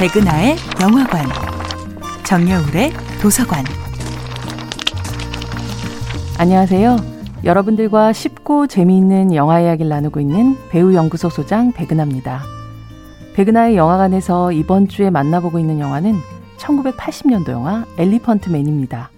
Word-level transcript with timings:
백은하의 0.00 0.56
영화관, 0.80 1.26
정여울의 2.24 2.90
도서관. 3.20 3.62
안녕하세요. 6.38 6.96
여러분들과 7.44 8.14
쉽고 8.14 8.66
재미있는 8.66 9.34
영화 9.34 9.60
이야기를 9.60 9.90
나누고 9.90 10.20
있는 10.20 10.56
배우 10.70 10.94
연구소 10.94 11.28
소장 11.28 11.72
백은하입니다. 11.72 12.40
백은하의 13.34 13.76
영화관에서 13.76 14.52
이번 14.52 14.88
주에 14.88 15.10
만나보고 15.10 15.58
있는 15.58 15.80
영화는 15.80 16.14
1980년도 16.56 17.50
영화 17.50 17.84
엘리펀트 17.98 18.48
맨입니다. 18.48 19.10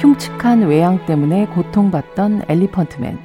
흉측한 0.00 0.66
외양 0.66 1.06
때문에 1.06 1.46
고통받던 1.46 2.42
엘리펀트맨. 2.46 3.18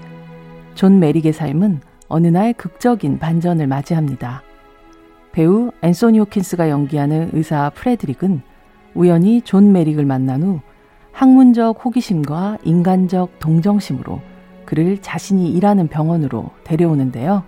존 0.76 1.00
메릭의 1.00 1.34
삶은 1.34 1.91
어느 2.12 2.28
날 2.28 2.52
극적인 2.54 3.20
반전을 3.20 3.68
맞이합니다. 3.68 4.44
배우 5.32 5.72
앤소니 5.82 6.20
호킨스가 6.20 6.70
연기하는 6.70 7.30
의사 7.32 7.70
프레드릭은 7.74 8.42
우연히 8.94 9.42
존 9.42 9.72
메릭을 9.72 10.06
만난 10.06 10.44
후 10.44 10.60
학문적 11.14 11.84
호기심과 11.86 12.58
인간적 12.66 13.40
동정심으로 13.40 14.20
그를 14.66 15.02
자신이 15.02 15.52
일하는 15.52 15.88
병원으로 15.88 16.52
데려오는데요. 16.66 17.44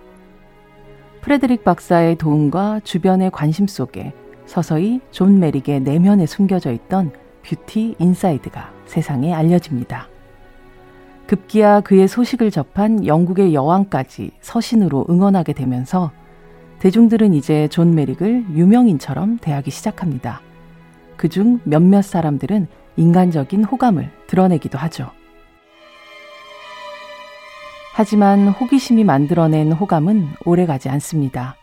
프레드릭 1.20 1.64
박사의 1.64 2.16
도움과 2.16 2.80
주변의 2.84 3.32
관심 3.32 3.66
속에 3.66 4.14
서서히 4.46 5.00
존 5.10 5.40
메릭의 5.40 5.80
내면에 5.80 6.24
숨겨져 6.24 6.72
있던 6.72 7.12
beauty 7.42 7.96
inside가 7.98 8.72
세상에 8.86 9.34
알려집니다. 9.34 10.08
급기야 11.26 11.80
그의 11.80 12.06
소식을 12.06 12.50
접한 12.50 13.06
영국의 13.06 13.54
여왕까지 13.54 14.32
서신으로 14.40 15.06
응원하게 15.08 15.52
되면서 15.52 16.10
대중들은 16.80 17.32
이제 17.32 17.66
존 17.68 17.94
메릭을 17.94 18.44
유명인처럼 18.54 19.38
대하기 19.38 19.70
시작합니다. 19.70 20.42
그중 21.16 21.60
몇몇 21.64 22.02
사람들은 22.02 22.66
인간적인 22.96 23.64
호감을 23.64 24.10
드러내기도 24.26 24.78
하죠. 24.78 25.10
하지만 27.94 28.48
호기심이 28.48 29.04
만들어낸 29.04 29.72
호감은 29.72 30.28
오래가지 30.44 30.88
않습니다. 30.90 31.56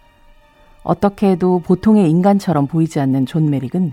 어떻게 0.81 1.29
해도 1.31 1.59
보통의 1.59 2.09
인간처럼 2.09 2.67
보이지 2.67 2.99
않는 2.99 3.25
존 3.25 3.49
메릭은 3.49 3.91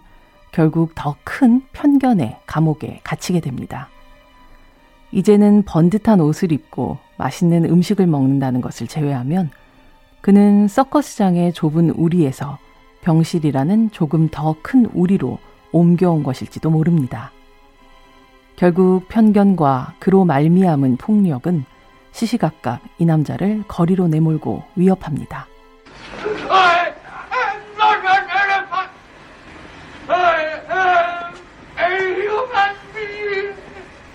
결국 0.53 0.94
더 0.94 1.16
큰 1.25 1.62
편견의 1.72 2.38
감옥에 2.47 3.00
갇히게 3.05 3.41
됩니다. 3.41 3.88
이제는 5.12 5.62
번듯한 5.64 6.20
옷을 6.20 6.52
입고 6.52 6.98
맛있는 7.16 7.64
음식을 7.64 8.06
먹는다는 8.06 8.60
것을 8.60 8.86
제외하면 8.86 9.50
그는 10.20 10.68
서커스장의 10.68 11.52
좁은 11.52 11.90
우리에서 11.90 12.58
병실이라는 13.02 13.90
조금 13.92 14.28
더 14.28 14.56
큰 14.62 14.86
우리로 14.86 15.38
옮겨온 15.72 16.22
것일지도 16.22 16.70
모릅니다. 16.70 17.30
결국 18.56 19.06
편견과 19.08 19.94
그로 19.98 20.24
말미암은 20.24 20.96
폭력은 20.96 21.64
시시각각 22.12 22.80
이 22.98 23.04
남자를 23.04 23.62
거리로 23.68 24.08
내몰고 24.08 24.64
위협합니다. 24.74 25.46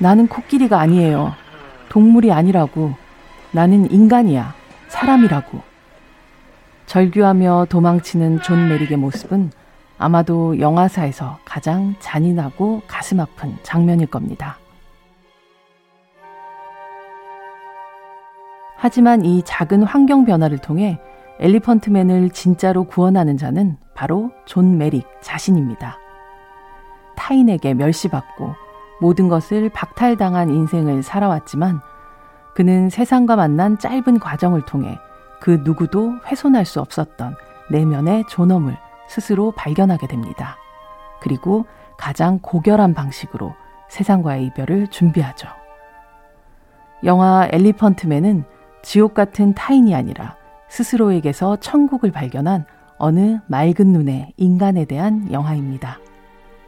나는 0.04 0.28
코끼리가 0.28 0.82
아니에요. 0.82 1.32
동물이 1.88 2.30
아니라고. 2.34 2.94
나는 3.54 3.90
인간이야. 3.90 4.54
사람이라고. 4.90 5.62
절규하며 6.88 7.68
도망치는 7.70 8.42
존 8.42 8.68
메릭의 8.68 8.98
모습은 8.98 9.52
아마도 9.98 10.60
영화사에서 10.60 11.40
가장 11.46 11.96
잔인하고 12.00 12.82
가슴 12.86 13.22
아픈 13.22 13.56
장면일 13.64 14.08
겁니다. 14.08 14.58
하지만 18.76 19.24
이 19.24 19.42
작은 19.46 19.84
환경 19.84 20.26
변화를 20.26 20.58
통해 20.58 21.00
Elephant 21.40 21.92
Man을 21.92 22.32
진짜로 22.32 22.84
구원하는 22.84 23.38
자는 23.38 23.78
바로 23.96 24.32
존 24.46 24.78
메릭 24.78 25.08
자신입니다. 25.22 25.98
타인에게 27.16 27.74
멸시받고 27.76 28.63
모든 29.00 29.28
것을 29.28 29.70
박탈당한 29.70 30.50
인생을 30.50 31.04
살아왔지만 31.04 31.82
그는 32.54 32.90
세상과 32.90 33.36
만난 33.36 33.78
짧은 33.78 34.20
과정을 34.20 34.66
통해 34.66 34.98
그 35.42 35.62
누구도 35.64 36.14
훼손할 36.26 36.66
수 36.66 36.80
없었던 36.80 37.36
내면의 37.70 38.26
존엄을 38.30 38.78
스스로 39.08 39.52
발견하게 39.52 40.08
됩니다. 40.08 40.58
그리고 41.22 41.66
가장 41.98 42.40
고결한 42.40 42.94
방식으로 42.94 43.54
세상과의 43.90 44.46
이별을 44.48 44.88
준비하죠. 44.88 45.48
영화 47.04 47.48
엘리펀트맨은 47.52 48.46
지옥 48.82 49.14
같은 49.14 49.54
타인이 49.54 49.94
아니라 49.94 50.36
스스로에게서 50.70 51.58
천국을 51.58 52.12
발견한 52.12 52.66
어느 52.98 53.40
맑은 53.48 53.88
눈의 53.88 54.34
인간에 54.38 54.86
대한 54.86 55.32
영화입니다. 55.32 56.00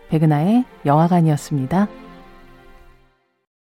백은하의 0.10 0.66
영화관이었습니다. 0.86 1.88